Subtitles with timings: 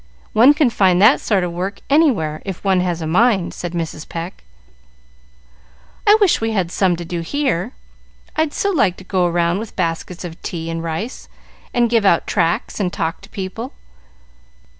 [0.33, 4.09] One can find that sort of work anywhere, if one has a mind," said Mrs.
[4.09, 4.43] Pecq.
[6.07, 7.73] "I wish we had some to do here.
[8.35, 11.29] I'd so like to go round with baskets of tea and rice,
[11.71, 13.73] and give out tracts and talk to people.